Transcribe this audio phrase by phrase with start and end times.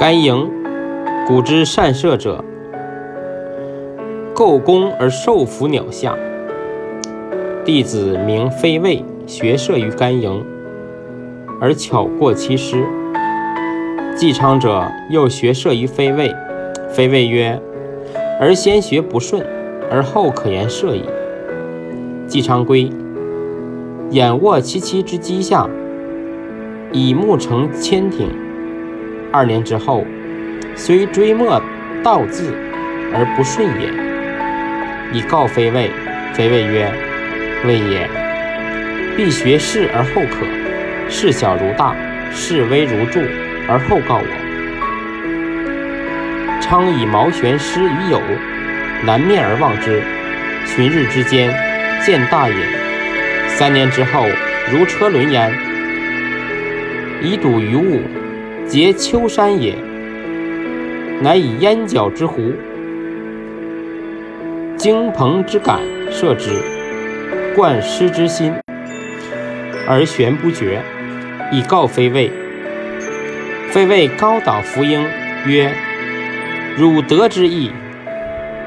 [0.00, 0.50] 甘营，
[1.26, 2.42] 古之善射者，
[4.34, 6.16] 构弓而受伏鸟下。
[7.66, 10.42] 弟子名飞卫，学射于甘营，
[11.60, 12.82] 而巧过其师。
[14.16, 16.34] 季昌者又学射于飞卫，
[16.88, 17.60] 飞卫曰
[18.40, 19.46] ：“而先学不顺，
[19.90, 21.04] 而后可言射矣。”
[22.26, 22.90] 季昌归，
[24.08, 25.68] 眼卧其妻之机下，
[26.90, 28.30] 以木成千挺。
[29.32, 30.04] 二年之后，
[30.74, 31.62] 虽追莫
[32.02, 32.52] 道字
[33.14, 33.88] 而不顺也。
[35.12, 35.88] 以告飞卫，
[36.34, 36.92] 飞卫曰
[37.64, 38.08] ：“谓也，
[39.16, 40.44] 必学士而后可。
[41.08, 41.94] 事小如大，
[42.32, 43.20] 事微如著，
[43.68, 44.26] 而后告我。”
[46.60, 48.20] 昌以毛玄师于友，
[49.04, 50.02] 南面而望之，
[50.66, 51.54] 旬日之间，
[52.02, 52.54] 见大也。
[53.48, 54.26] 三年之后，
[54.72, 55.52] 如车轮焉，
[57.22, 58.00] 以睹于物。
[58.70, 59.74] 结丘山也，
[61.20, 62.52] 乃以燕角之狐、
[64.76, 66.52] 荆鹏之杆射之，
[67.56, 68.54] 贯师之心，
[69.88, 70.80] 而旋不绝。
[71.50, 72.30] 以告飞卫，
[73.72, 75.04] 飞卫高蹈伏鹰
[75.48, 75.74] 曰
[76.78, 77.72] ：“汝得之意，